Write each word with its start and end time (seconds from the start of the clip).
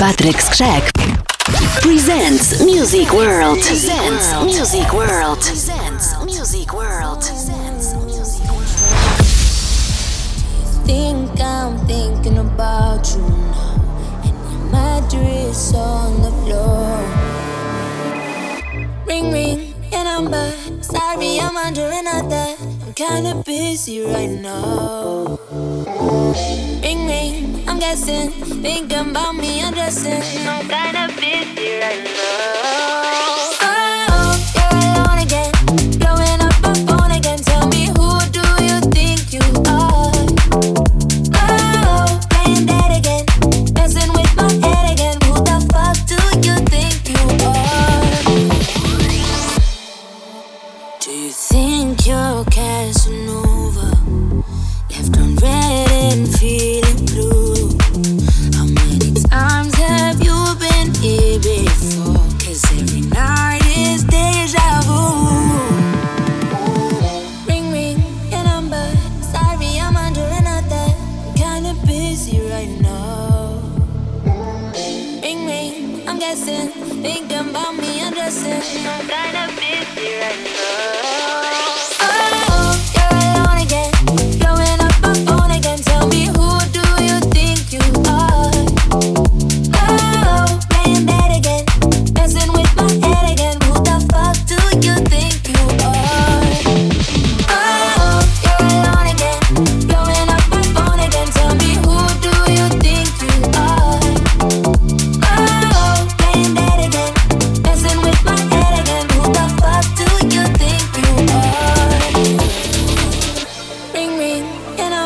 Patrick 0.00 0.36
Skrzek 0.36 0.94
presents 1.82 2.64
Music 2.64 3.12
World. 3.12 3.58
Presents 3.58 4.32
Music 4.42 4.94
World. 4.94 5.36
Presents 5.40 6.14
Music 6.24 6.72
World. 6.72 7.04
Think 10.86 11.38
I'm 11.38 11.76
thinking 11.86 12.38
about 12.38 13.06
you 13.14 13.28
now, 13.28 14.22
and 14.24 14.38
your 14.50 14.72
mattress 14.72 15.74
on 15.74 16.22
the 16.22 16.30
floor. 16.46 16.96
Ring 19.06 19.30
ring, 19.30 19.74
your 19.92 20.04
number. 20.04 20.50
Sorry, 20.80 21.40
I'm 21.40 21.58
under 21.58 21.90
another. 21.92 22.49
I'm 22.90 22.94
kinda 22.94 23.40
busy 23.46 24.02
right 24.02 24.28
now. 24.28 25.38
Ring 26.82 27.06
ring, 27.06 27.64
I'm 27.68 27.78
guessing. 27.78 28.30
thinking 28.60 29.10
about 29.10 29.36
me, 29.36 29.62
I'm 29.62 29.72
dressing. 29.72 30.20
I'm 30.48 30.66
kinda 30.66 31.06
busy 31.14 31.78
right 31.78 32.02
now. 32.02 33.49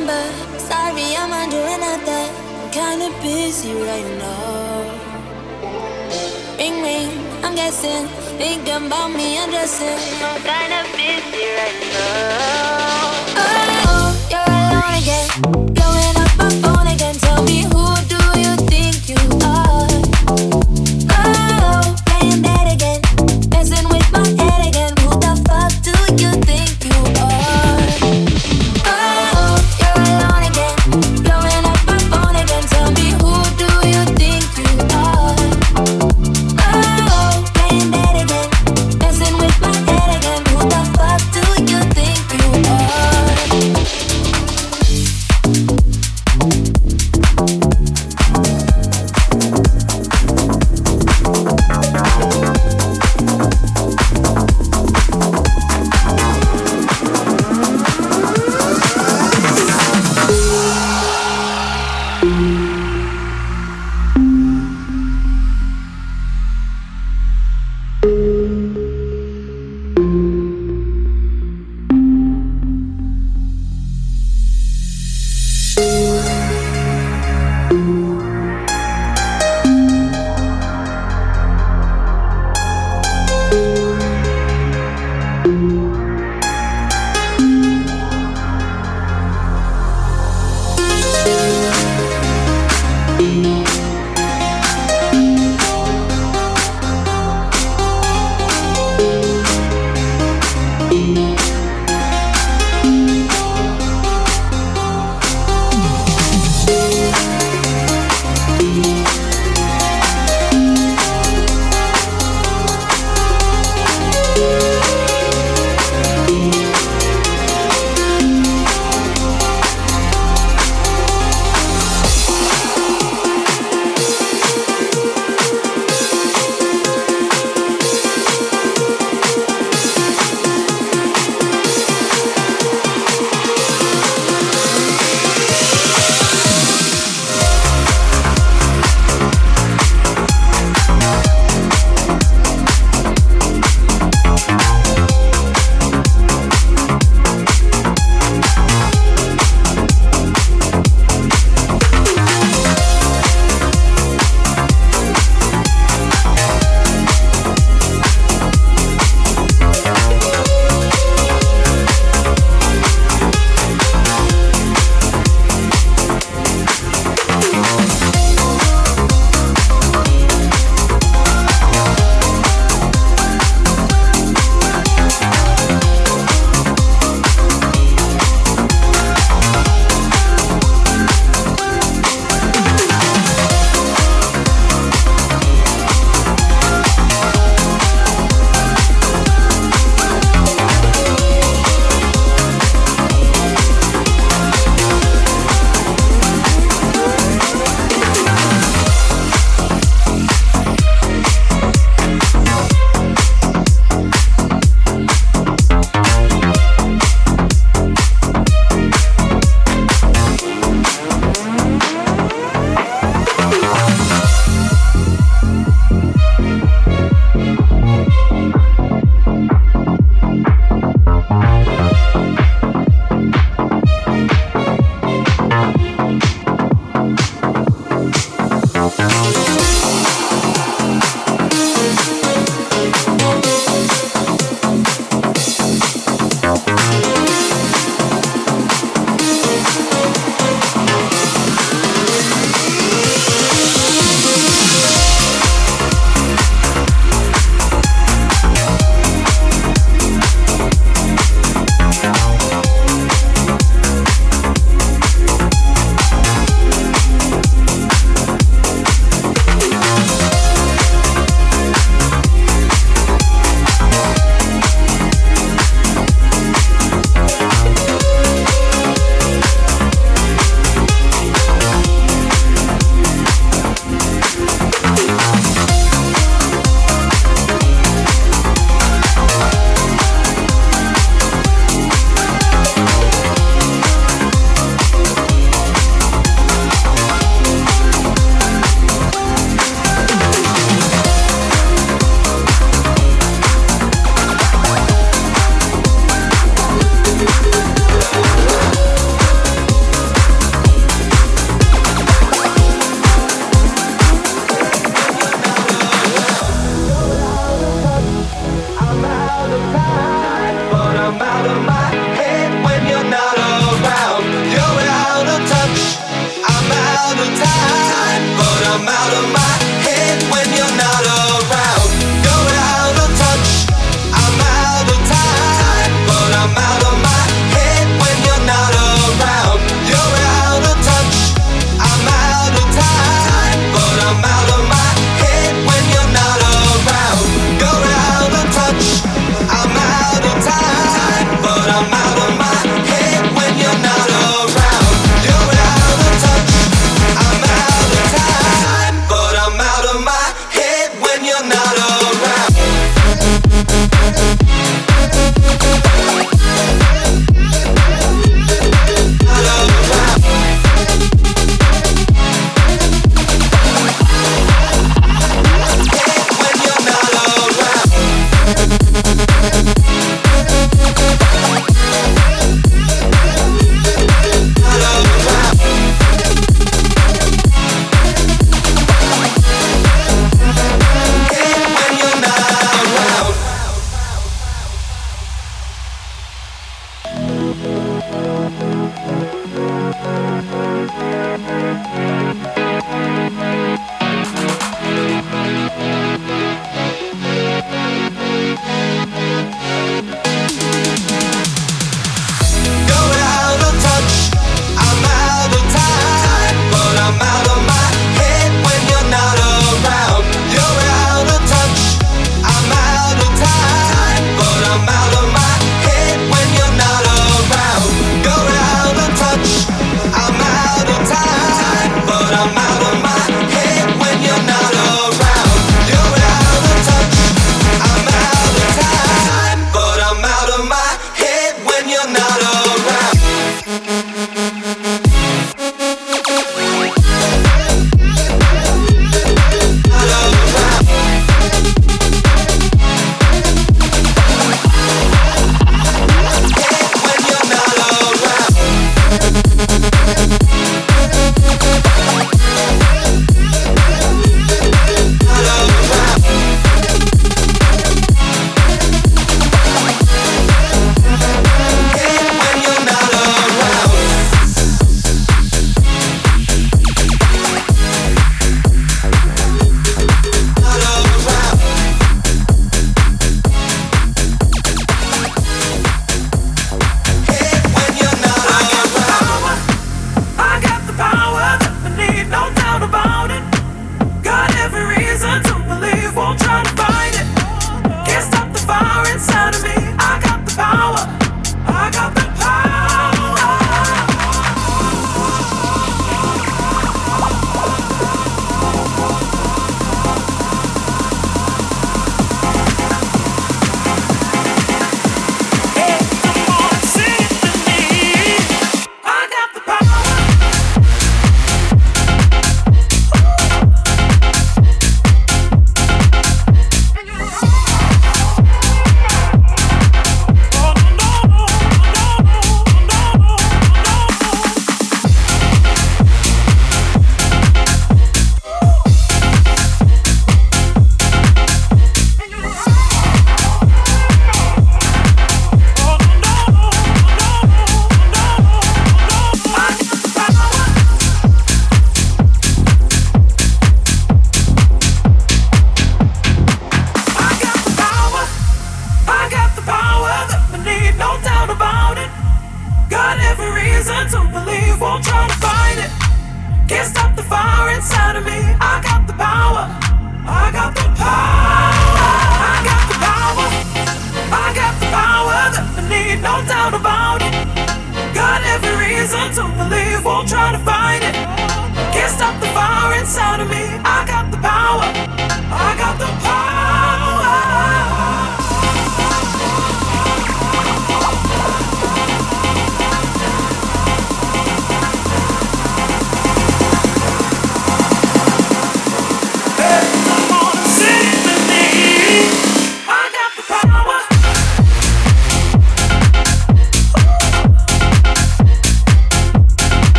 number. 0.00 0.58
Sorry, 0.58 1.14
I'm 1.16 1.32
under 1.32 1.60
another. 1.76 2.22
I'm 2.60 2.70
kinda 2.70 3.10
busy 3.22 3.72
right 3.74 4.08
now. 4.18 4.84
Ring 6.58 6.82
ring, 6.82 7.10
I'm 7.44 7.54
guessing. 7.54 8.06
Think 8.38 8.68
about 8.68 9.08
me, 9.08 9.38
I'm 9.38 9.50
dressing. 9.50 10.00
I'm 10.24 10.40
kinda 10.42 10.80
busy 10.96 11.44
right 11.58 11.80
now. 11.92 13.39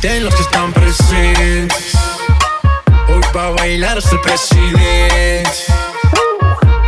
Griten 0.00 0.24
los 0.24 0.34
que 0.34 0.42
están 0.42 0.72
presentes. 0.72 1.92
Hoy 3.08 3.20
va 3.36 3.48
a 3.48 3.50
bailar 3.50 3.98
hasta 3.98 4.12
el 4.12 4.20
presidente. 4.20 5.50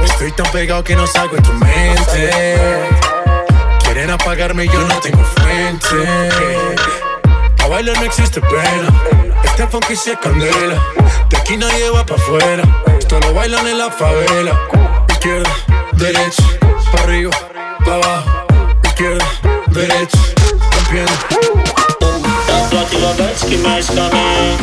Estoy 0.05 0.33
tan 0.33 0.51
pegado 0.53 0.83
que 0.85 0.97
no 0.97 1.07
salgo 1.07 1.37
en 1.37 1.43
tu 1.43 1.53
mente. 1.55 2.57
Quieren 3.85 4.11
apagarme 4.11 4.65
y 4.65 4.69
yo 4.69 4.81
no 4.81 5.01
tengo 5.01 5.23
frente. 5.25 6.77
A 7.63 7.67
bailar 7.67 7.97
no 7.99 8.05
existe 8.05 8.41
pena. 8.41 8.89
Este 9.45 9.67
funky 9.67 9.97
se 9.97 10.19
candela. 10.19 10.83
De 11.31 11.37
aquí 11.37 11.57
nadie 11.57 11.91
va 11.91 12.05
pa' 12.05 12.15
afuera. 12.15 12.63
Esto 12.99 13.21
lo 13.21 13.35
bailan 13.35 13.67
en 13.67 13.79
la 13.79 13.91
favela. 13.91 14.59
Izquierda, 15.09 15.51
derecha, 15.93 16.43
pa' 16.93 17.03
arriba, 17.03 17.31
pa' 17.85 17.95
abajo. 17.95 18.47
Izquierda, 18.85 19.27
derecha, 19.69 20.19
rompiendo. 20.73 21.68
Ativamente 22.77 23.47
que 23.47 23.57
a 23.99 24.11
mim 24.11 24.57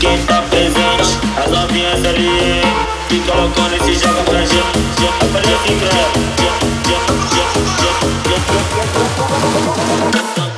Quem 0.00 0.18
tá 0.24 0.42
presente, 0.50 1.18
as 1.36 1.50
novinhas 1.50 2.04
ali 2.04 2.62
Fica 3.08 3.34
loucona 3.34 3.76
e 3.76 3.80
se 3.80 3.94
joga 3.94 4.22
pra 4.22 4.40
gente 4.40 5.06
Aparece 5.20 5.72
em 5.72 5.78
breve 5.78 6.24
man 10.36 10.53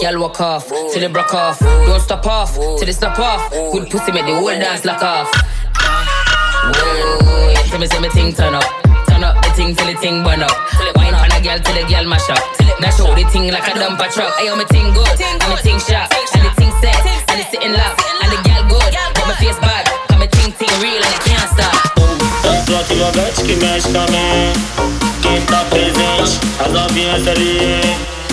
girl 0.00 0.20
walk 0.20 0.40
off 0.40 0.68
till 0.68 1.02
it 1.02 1.12
broke 1.12 1.34
off. 1.34 1.58
Don't 1.60 2.00
stop 2.00 2.26
off 2.26 2.54
till 2.54 2.88
it 2.88 2.94
stop 2.94 3.18
off. 3.18 3.50
Good 3.50 3.90
pussy 3.90 4.12
make 4.12 4.26
the 4.26 4.34
whole 4.34 4.46
dance 4.48 4.84
lock 4.84 5.02
off. 5.02 5.28
Whoa, 6.74 7.54
tell 7.70 7.78
me 7.78 7.86
say 7.86 8.00
me 8.00 8.08
thing 8.10 8.32
turn 8.32 8.54
up. 8.54 8.64
Turn 9.08 9.24
up 9.24 9.36
the 9.42 9.50
thing 9.56 9.74
till 9.74 9.86
the 9.86 9.98
thing 9.98 10.22
burn 10.22 10.42
up. 10.42 10.52
Wine 10.96 11.14
on 11.14 11.32
a 11.32 11.40
girl 11.40 11.58
till 11.60 11.74
the 11.74 11.84
girl 11.88 12.04
mash 12.04 12.28
up. 12.30 12.42
Now 12.80 12.90
show 12.90 13.14
the 13.14 13.24
thing 13.30 13.50
like 13.52 13.66
a 13.68 13.72
dumper 13.78 14.12
truck. 14.12 14.32
Ayo, 14.40 14.56
me 14.56 14.64
thing 14.68 14.92
good, 14.92 15.20
and 15.20 15.48
me 15.48 15.56
thing 15.62 15.78
sharp, 15.80 16.12
and 16.34 16.44
the 16.44 16.50
thing 16.56 16.72
set, 16.80 16.96
and 17.30 17.40
it's 17.40 17.50
sitting 17.50 17.72
locked, 17.72 18.02
and 18.22 18.30
the 18.32 18.38
girl 18.44 18.62
good, 18.68 18.92
but 19.14 19.26
my 19.26 19.34
face 19.40 19.58
bad, 19.60 19.86
cause 20.08 20.18
me 20.20 20.26
thing 20.26 20.52
thing 20.52 20.72
real 20.82 21.00
and 21.00 21.14
it 21.14 21.22
can't 21.24 21.48
stop. 21.50 21.76
ativamente 22.76 23.42
que 23.42 23.56
mexe 23.56 23.88
com 23.92 24.00
a 24.00 24.06
mim 24.10 24.52
Quem 25.22 25.40
tá 25.42 25.64
presente, 25.70 26.38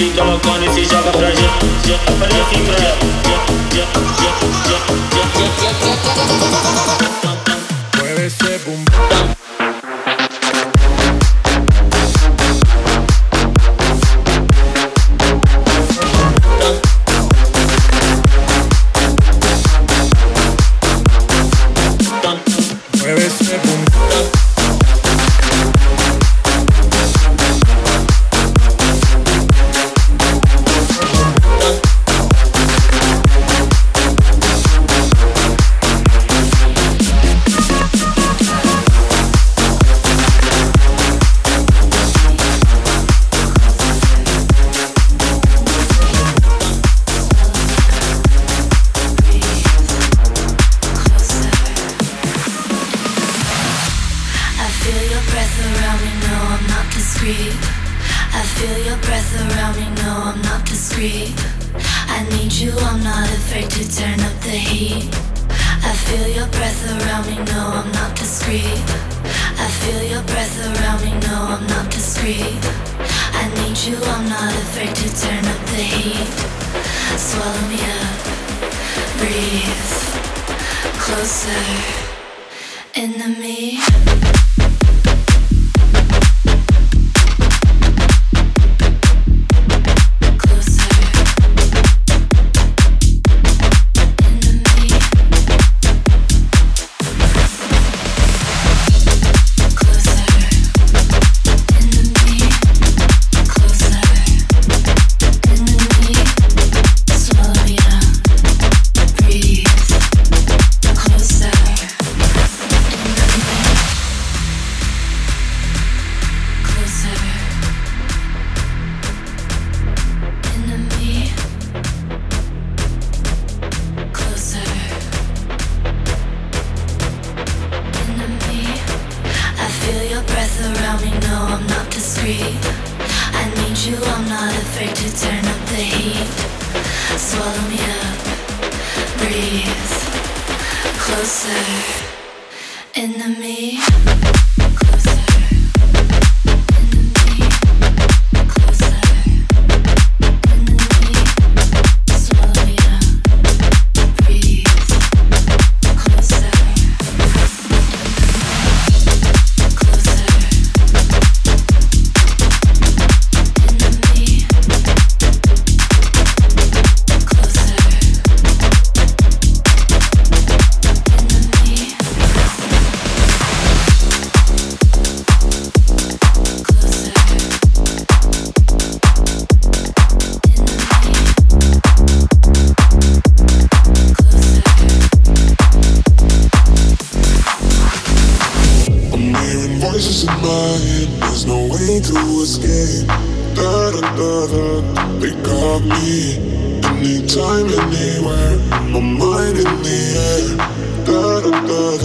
se 0.04 0.10
colocando 0.18 0.66
e 0.66 0.74
se 0.74 0.84
joga 0.84 1.12
pra 1.12 1.30
gente. 1.30 1.44
Olha 2.22 2.42
aqui 2.42 2.62
pra 2.62 2.76
ela. 2.78 2.98
Mueve 7.98 8.26
ese 8.26 8.58
bumbum. 8.66 9.13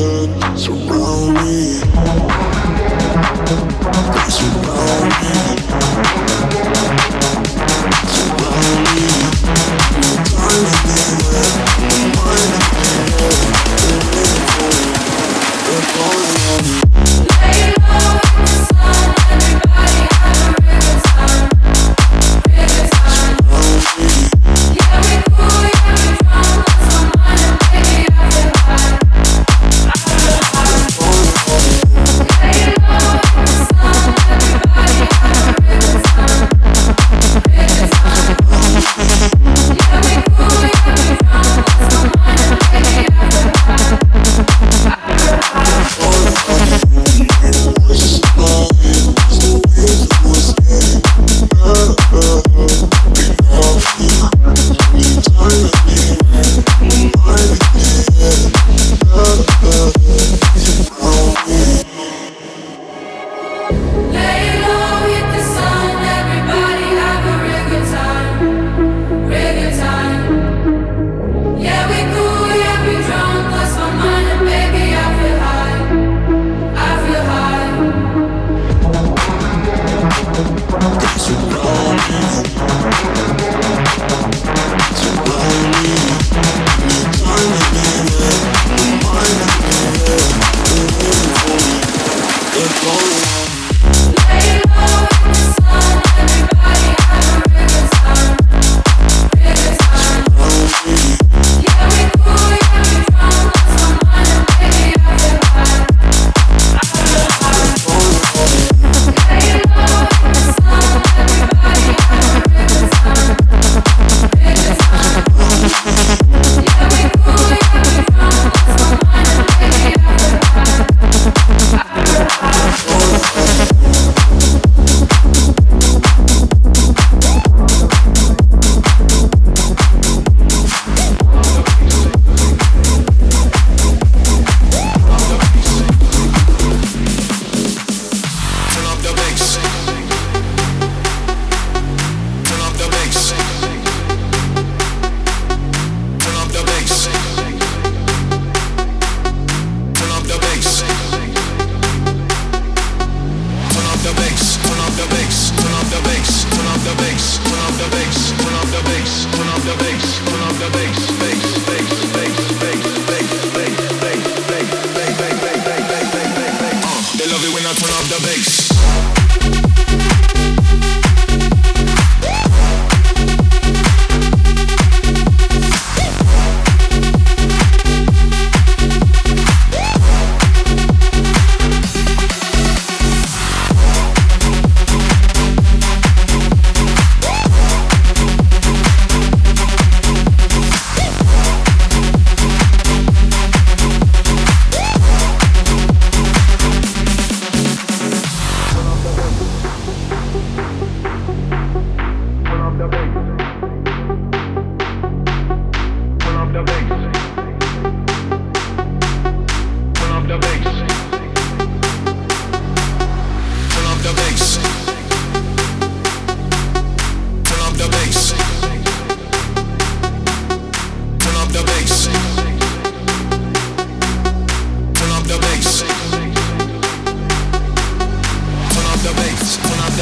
good 0.09 0.59
surround 0.59 1.35
me. 1.35 1.98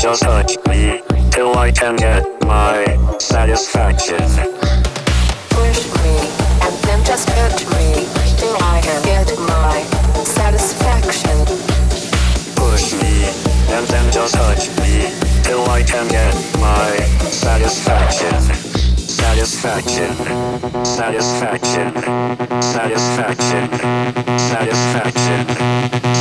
just 0.00 0.22
touch 0.22 0.56
me 0.66 1.02
till 1.30 1.56
I 1.56 1.70
can 1.72 1.96
get 1.96 2.24
my 2.42 2.96
satisfaction. 3.20 4.79
touch 14.32 14.68
me 14.78 15.10
till 15.42 15.64
I 15.68 15.82
can 15.82 16.06
get 16.08 16.34
my 16.58 16.96
satisfaction. 17.30 18.40
Satisfaction. 18.96 20.14
Satisfaction. 20.84 21.92
Satisfaction. 22.62 23.64
Satisfaction. 24.50 25.40